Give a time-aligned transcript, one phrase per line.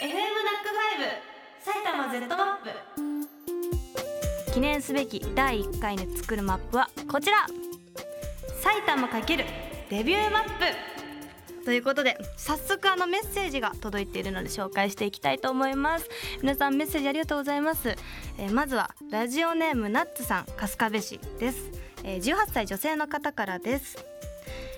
[0.00, 1.12] FM ナックファイブ
[1.60, 2.62] 埼玉 Z マッ
[4.46, 4.54] プ。
[4.54, 7.46] 記念すべき第1回に作るマップはこちら。
[8.62, 9.26] 埼玉×
[9.90, 10.50] デビューマップ。
[11.66, 16.08] ということで早速あのメッセージが届いているので紹介していきたいと思います。
[16.40, 17.90] 皆さんメッセージありがとうございます、
[18.38, 21.70] えー、まずはラジオネームナッツさん春日部市です、
[22.04, 24.02] えー、18歳女性の方からです。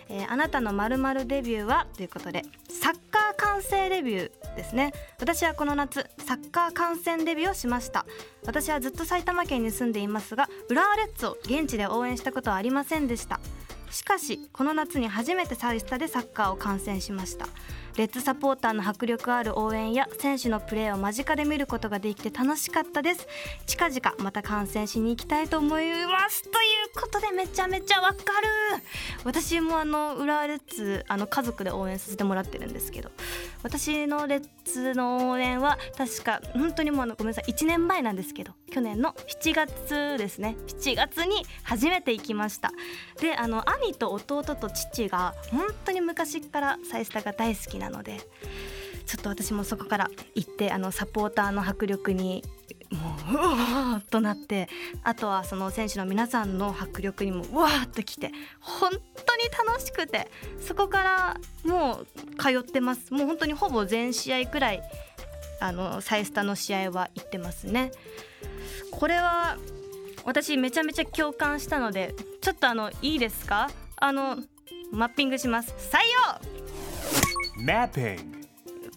[0.08, 1.86] えー、あなたのまるまるデビューは？
[1.96, 4.92] ということでサッカー観戦デビューですね。
[5.18, 8.06] 私はこの夏サッカー観戦デビューをしました。
[8.46, 13.40] 私はずっと埼玉県に住んでいますが浦和レッズを現地で応援したことはありませんでした。
[13.90, 17.46] しかしこの夏に初めてサイスタでサッカーを観戦しました。
[17.96, 23.28] レッツサポーターの迫力ある応援や選手のプレーを間近で見ることができて楽しかったです。
[23.66, 26.42] 近々また観戦しに行きたいと思います。
[26.44, 28.82] ということでめちゃめちゃわかる。
[29.24, 33.10] 私もあの浦和レッズあの家族で応援させてもらってるんですけど
[33.62, 40.56] 私のレッツの応援は確か本当にもうあのごめんなさい1年前なんですけど去年の7月ですね。
[40.66, 42.72] 7月に初めて行きました。
[43.20, 48.20] であの兄と弟と父が本当に昔からサイスタが大好きなので
[49.06, 52.44] ちょっと私もそこから行ってあのサポーターの迫力に
[52.92, 54.68] もううわーっとなって
[55.02, 59.00] あとはその選手の皆さんの迫力にもうわーっときて本当に
[59.66, 63.12] 楽しくてそこからもう通ってます。
[63.12, 64.82] もう本当にほぼ全試合くらい
[65.60, 67.92] あのサイスタの試合は行ってますね。
[68.90, 69.56] これは
[70.24, 73.70] 私めちゃめちゃ共感したのでちょっとあのいいですか？
[73.96, 74.36] あの
[74.92, 75.74] マッピングします。
[75.90, 75.98] 採
[77.64, 78.41] 用！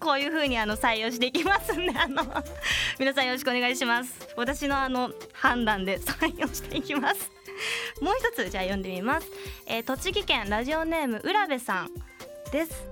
[0.06, 2.24] こういう風にあの採用していきますんで あの
[3.00, 4.30] 皆さんよろしくお願いします。
[4.38, 7.32] 私のあの判断で採用していきます。
[8.02, 9.32] もう一つじゃあ読んでみます、
[9.66, 11.92] えー、栃木県ラジオネーム浦部さん
[12.52, 12.86] です、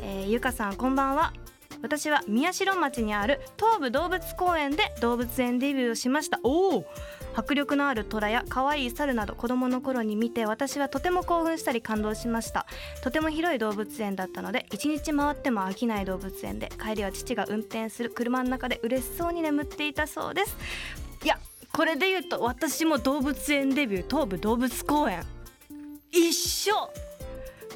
[0.00, 1.45] えー、ゆかさんこんばんは。
[1.86, 6.40] 私は宮代町にある東武動物公園で動物園デビューをしました。
[6.42, 6.84] おお。
[7.32, 12.66] 迫力のある虎や可愛い猿など子供の頃に見て私はとても興奮したり感動しました。
[13.04, 20.56] とても広い動物園だったので一日回っても飽きない動物園で帰りは父が運転する車の中で嬉しそうに眠っていたそうです。
[21.22, 21.38] いや
[21.72, 25.22] これで言うと私も動物園デビュー東武動物公園。
[26.10, 26.72] 一緒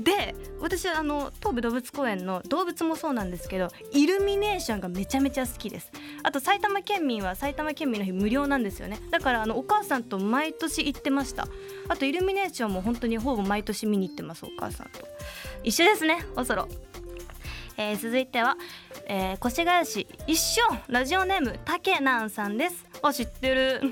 [0.01, 5.91] で私はあの東武動物公園の動物もそうなんですけどイルミネーションがめちゃめちゃ好きです。
[6.23, 8.99] あと埼玉県民は埼玉県民の日無料なんですよね。
[9.11, 11.49] だからあのお母さんと毎年行ってました。
[11.89, 15.01] あとイルミネーションも本当にほぼ毎年見に行ってますお母さんと。
[15.62, 16.69] 一緒ですねおそろ。
[17.77, 18.59] えー、続いては、
[19.07, 22.84] えー、越谷市一緒ラジオネームたけなんさんです。
[23.03, 23.81] あ知ってる、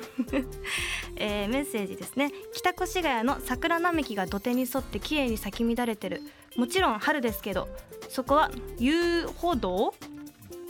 [1.19, 2.33] えー、メッセージですね。
[2.53, 6.23] 北越谷の桜並木が土手に沿って綺麗に咲き乱れてる。
[6.57, 7.69] もちろん春ですけど
[8.09, 9.95] そこは遊歩道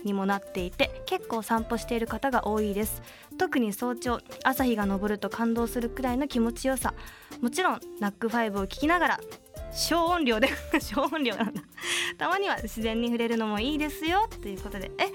[0.04, 3.02] にもなっていて結構散歩している方が多いです。
[3.38, 6.94] 特に早朝朝日が昇ると感動するくらいの気持ちよさ。
[7.40, 9.20] もちろんナックファイブを聞きながら
[9.72, 10.48] 小音量で
[10.80, 11.62] 小音量なんだ。
[12.16, 14.28] たまには自然に触れるのもいいですよ。
[14.42, 15.06] ということでえ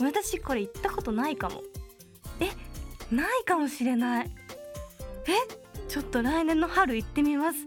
[0.00, 1.62] 私これ行ったことないかも。
[2.40, 2.50] え
[3.14, 4.45] ないかもしれない。
[5.28, 7.58] えちょっと来年の春行ってみます。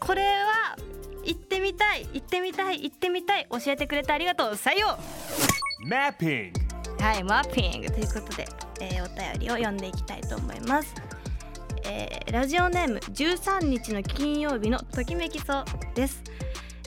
[0.00, 0.76] これは
[1.24, 4.52] 行ってみたい行ってみたい行ってみたい教えてくれてありがとう。
[4.54, 4.88] 採用
[5.88, 8.46] マッピングはいマッピングということで、
[8.80, 10.94] えー、お便りを読んでいきたいと思います。
[11.84, 15.64] えー、ラジオネーム13日の金曜日のときめきそう
[15.94, 16.22] です、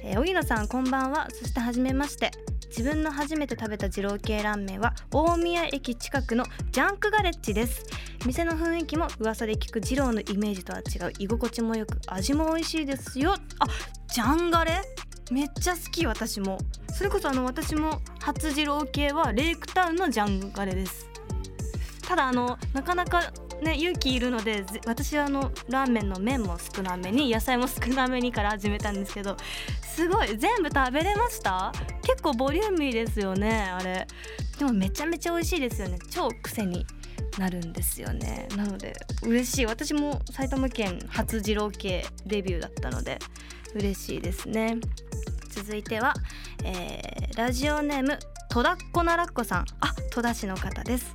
[0.04, 1.28] えー、荻野さんこんばんは。
[1.32, 2.32] そしてはじめまして
[2.76, 7.86] 自分の初めて食べた二郎系ラーメンは大宮駅近くのジャンクガレッジです。
[8.26, 11.14] 店の雰囲気も噂で聞く二郎のイメージとは違う。
[11.20, 13.36] 居心地もよく味も美味しいですよ。
[13.60, 13.68] あ
[14.12, 14.82] ジャンガレ？
[15.32, 16.58] めっちゃ好き私も。
[16.92, 21.08] それこそあの私も初二郎系はレイクタウンのジャンガレです。
[22.08, 29.38] ただあのなかなかね勇気いるので私はあのラーメンの麺も少なめに野菜も少なめにから始めたんですけど
[29.82, 31.72] すごい全部食べれました？
[32.02, 34.08] 結構ボリューミーですよねあれ。
[34.58, 35.98] でもめちゃめちゃ美味しいですよね。
[36.10, 36.86] 超癖に
[37.40, 38.48] なるんですよね。
[38.56, 39.66] なので嬉しい。
[39.66, 43.20] 私も埼玉県初二郎系デビューだったので
[43.76, 44.78] 嬉しいですね。
[45.50, 46.14] 続いては、
[46.64, 48.18] えー、ラジオネーム
[48.50, 49.66] 戸田っ子ならっこさん。
[49.80, 51.12] あ戸田市の方です。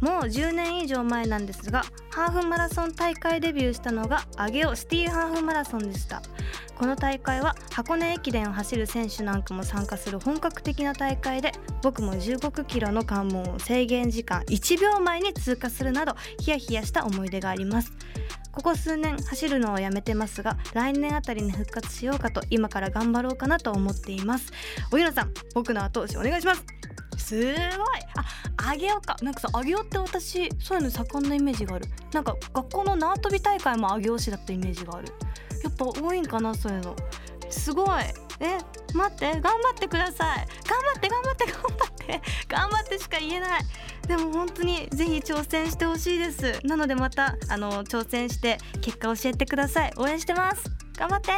[0.00, 6.22] もう10年以上前なんですがハーフマラソン大会デビューしたのが上尾シティハーフマラソンでした。
[6.76, 11.52] この大会は箱根駅伝を走る選手なんかも参加する本格的な大会で
[11.82, 17.92] 僕も15キロの関門を制限時間1秒前に通過するなどヒヤヒヤした思い出があります。
[18.52, 24.52] ここ数年走るのをやめてますが来年あたりに復活しようかと今から頑張ろうかなと思っています。
[24.92, 26.64] おゆらさん僕の後押しお願いします。
[27.16, 27.54] すごい。
[28.58, 29.16] ああげようか。
[29.22, 31.86] なんかさあげようって私そういうの盛んなイメージがある。
[32.12, 35.08] なんか学校の縄跳び大会もあげよしだったイメージがある。
[35.62, 36.96] やっぱ多いんかなそういうの。
[37.50, 37.88] すごい。
[38.38, 38.58] え
[38.94, 40.46] 待って頑張ってください。
[40.68, 42.22] 頑張って頑張って頑張って。
[42.48, 43.60] 頑張ってしか言えない。
[44.06, 46.60] でも本当にぜひ挑戦してほしいです。
[46.64, 49.92] なのでまたあの挑戦して結果教えてください。
[49.96, 50.70] 応援してます。
[50.96, 51.32] 頑張って。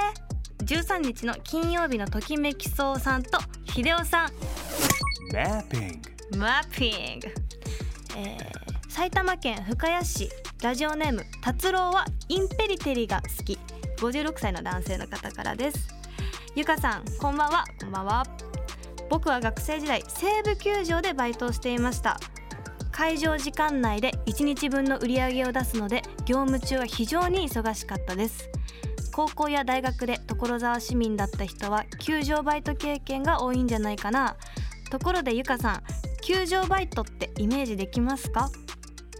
[0.65, 4.31] 13日の金曜日のときめきそうさんと秀夫さん。
[5.33, 6.01] Mapping.
[6.39, 7.29] マッピング、
[8.17, 10.31] えー、埼玉県深谷市。
[10.63, 13.59] ラジオネーム達郎はインペリテリが好き。
[13.99, 15.89] 56歳の男性の方からです。
[16.57, 17.65] ゆかさんこんばんは。
[17.79, 18.23] こんばんは。
[19.11, 22.19] 僕は学生時代西武球場でバイトをしていました。
[22.91, 28.49] 会場時間内で1日分の売り上げを出すので業務中は非常に忙しかったです。
[29.13, 34.37] 高校や大学で所沢市民だった人は球場バイト経験が多いんじゃないかな。
[34.89, 35.83] ところでゆかさん
[36.23, 38.51] 球場バイトってイメージできますか？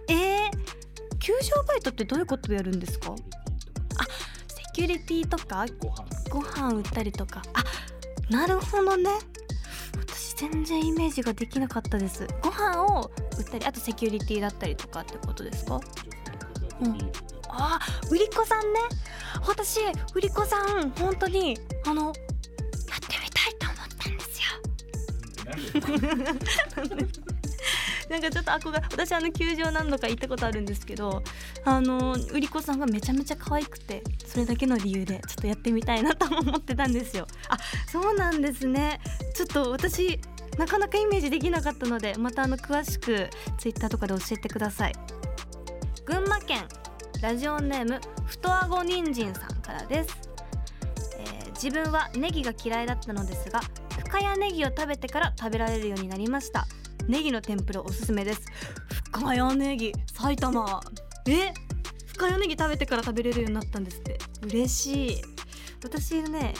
[0.09, 3.13] えー、球場バイトってどういうことやるんですか？
[3.97, 4.03] あ
[4.47, 5.65] セキュリティとか
[6.29, 6.73] ご飯。
[6.73, 7.41] 売ったりとか。
[7.53, 7.63] あ
[8.31, 9.09] なるほどね。
[9.97, 12.27] 私全然イメージができなかったです。
[12.41, 15.79] ご飯を売ったりあとセキュリティだったりとかってことですか？
[16.81, 17.11] うん。
[17.49, 17.79] あ
[18.11, 18.79] 売り子さんね。
[19.47, 19.79] 私
[20.13, 22.13] 売り子さん本当にあの
[28.09, 31.23] なんかちょっと憧れ私あの球場何度か行ったことあるんですけど
[31.63, 37.27] あの売り子さんがめちゃめちゃ可愛くてそれだけの理由でちょっとやってみたいなと思ってたんですよ。
[37.49, 37.57] あ
[37.91, 38.99] そうなんですね。
[39.35, 40.19] ちょっと私
[40.57, 44.93] なかなかイメージできなかったのでまたあの詳しくツイッターとかで教えてください。
[46.05, 46.67] 群馬県
[47.21, 50.17] ラジオネーム太あご人参さんからです、
[51.17, 53.59] えー自分はネギが嫌いだったのですが
[54.09, 56.65] 深谷ネギを食べてから食べられるようになりました。
[57.07, 58.41] ネギの天ぷらおすすめです。
[59.11, 60.81] 深谷ネギ埼玉。
[61.27, 61.53] え？
[62.07, 64.17] 深谷ネギ食べてから食べれるようになったんですって。
[64.41, 65.21] 嬉しい。
[65.83, 66.55] 私ね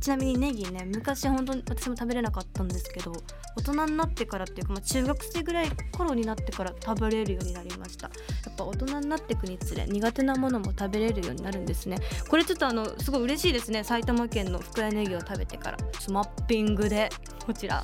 [0.00, 3.12] ちなみにネギね昔本当に私も食べれなかったんですけど
[3.56, 8.08] 大人になってからっていうか、まあ、中学生ぐらい頃になってから食べれるようになりました。
[8.08, 8.12] や
[8.50, 11.98] っぱ大人になっていくにつれ苦手なものも食べれるようになるんですね。
[12.28, 13.84] これちょっとあのすごい嬉しいですね。
[13.84, 15.78] 埼玉県の深谷ネギを食べてから。
[15.98, 17.10] スマッピングで
[17.44, 17.82] こちら。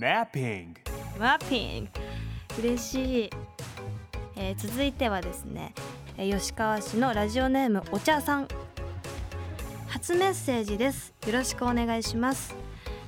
[0.00, 0.74] Mapping.
[1.18, 1.90] マッピング
[2.58, 3.30] 嬉しい、
[4.36, 5.74] えー続いてはですね、
[6.16, 8.48] えー吉川市のラジオネームお茶さん
[10.02, 11.14] 初メッセージです。
[11.28, 12.56] よろしくお願いします。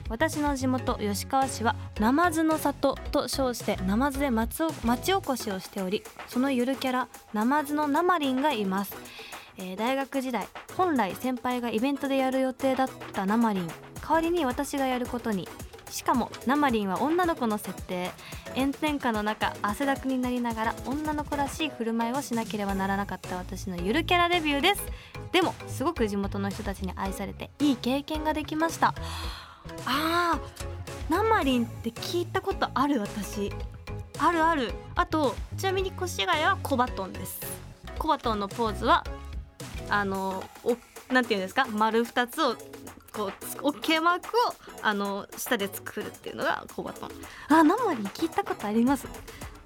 [0.08, 8.94] 私の地元吉川市はナマズの里と称してナマズで町お町おこしをしておりそのゆるキャラナマズのナマリンがいます、
[9.56, 10.46] えー大学時代
[10.76, 13.67] 本来先輩がイベントでやる予定だったナマリン。
[13.67, 13.76] 代
[14.11, 15.49] わりに私がやることに。
[15.90, 18.10] しかもナマリンは女の子の設定
[18.54, 24.82] 炎天下の中汗だくになりながら女の子らしい振る舞いをしなければならなかった私のゆるキャラデビューです。
[25.32, 28.94] でもすごく地元の人たちに愛されていい経験ができました。
[29.86, 33.52] あーナマリンって聞いたことある私。
[34.19, 34.72] あるある。
[34.94, 37.40] あとちなみに越谷はコバトンです。
[37.98, 39.04] コバトンのポーズは
[39.88, 40.76] あのお
[41.12, 41.66] なんていうんですか？
[41.66, 42.56] 丸二つを
[43.14, 44.31] こうつ OK マークを
[44.82, 47.11] あの下で作るっていうのがコバトン。
[47.49, 49.06] あナマリン聞いたことあります。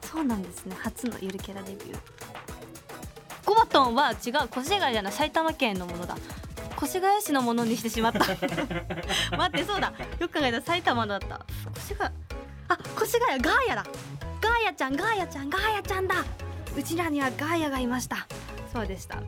[0.03, 0.77] そうなんですね。
[0.79, 1.99] 初のゆるキャラデビュー。
[3.45, 4.17] コバトンは違う
[4.55, 6.17] 越谷じゃない埼玉県のものだ。
[6.83, 8.19] 越谷市のものにしてしまった。
[9.37, 9.95] 待ってそうだ。
[10.19, 11.41] よく考えたら埼玉だった。
[11.79, 12.15] 越谷
[12.69, 13.87] あ越谷ガーヤだ。
[14.41, 16.17] ガーヤちゃんガーヤちゃんガーヤちゃんだ。
[16.77, 18.27] うちらにはガーヤがいました。
[18.73, 19.23] そうでした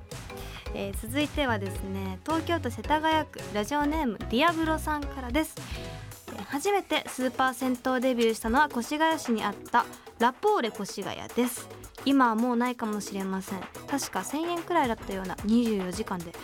[0.75, 6.01] えー続いてはですね東京都世田谷区ラジオネームディアブロさんからです、えー
[6.47, 9.85] 初めてスーパー銭湯デビューしたのは越谷市にあった
[10.19, 11.69] ラポーレ越谷です。
[12.05, 13.61] 今はもうないかもしれません。
[13.89, 16.33] 確か1000円くらいだったような24時間で。
[16.33, 16.39] ラ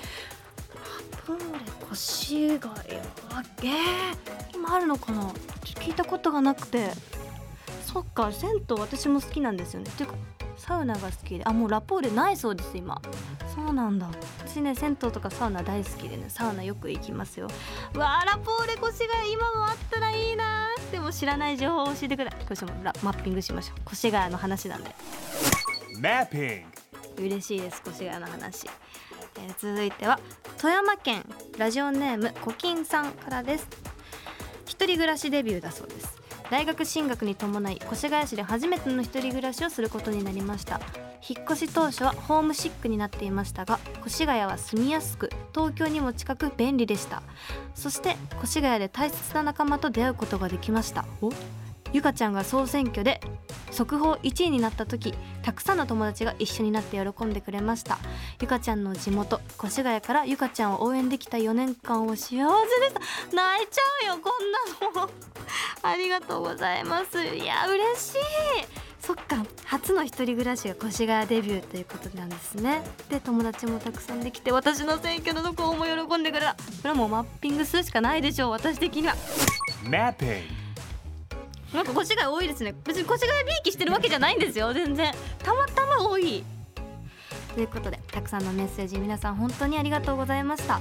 [1.26, 1.56] ポーレ
[1.92, 2.75] 越谷
[3.35, 5.23] あえー、今あるのかな？
[5.23, 6.90] ちょっと聞いたことがなくて。
[7.85, 9.90] そっか銭湯私も好きなんですよね。
[9.97, 10.14] ていうか
[10.57, 11.45] サウナが好きで。
[11.45, 13.01] あもうラポーレないそうです今。
[13.55, 14.09] そうなんだ。
[14.47, 16.27] 私ね銭湯とかサウナ大好きでね。
[16.29, 17.49] サウナよく行きますよ。
[17.95, 23.93] うわーラポーレ越谷今もあったらいいなでも知らない情報を教えてくださいこれちょっとラマッピングしましょう。
[23.93, 24.95] 越谷の話なんで。
[26.01, 26.65] Mapping.
[27.19, 28.67] 嬉しいです越谷の話、
[29.39, 30.19] えー続いては
[30.59, 31.25] 富山県。
[31.59, 33.67] ラジオネームコキンさんからです。
[34.67, 36.16] 一人暮らしデビューだそうです
[36.50, 40.81] 大学進学に伴い越谷市で初めての一人暮らしをすることになりました。
[41.29, 47.23] 引っ越し当初はホームシックになっていましたが越谷は住みやすく東京にも近く便利でした。
[47.75, 51.05] そして越谷で大切な仲間と出会うことができました。
[51.21, 51.33] お？
[51.93, 53.21] ゆかちゃんが総選挙で
[53.71, 57.99] 速報1位になった時たくさんの友達が一緒になって喜んでくれました。
[58.41, 65.11] ゆかちゃんの地元越谷からゆかちゃんを応援できた4年間を幸せでした泣いちゃうよこんなの。
[65.83, 67.23] ありがとうございます。
[67.23, 68.87] いや嬉しい。
[69.01, 72.83] そっか初の一人暮らしが越谷デビューということなんですね。
[73.09, 76.55] で友達もたくさんできて私の選挙のとこも喜んでくれた。
[76.55, 79.15] これはもうマッピングするしかないでしょう私的には。
[79.85, 80.66] Mapping.
[81.73, 82.75] なんか越谷多いですね。
[82.85, 84.73] 別に越谷びいきしてるわけじゃないんですよ。
[84.73, 85.13] 全然。
[85.39, 86.45] たまたま多い。
[87.55, 90.81] ということでたくさんのメッセージ皆さん本当にありがとうございました。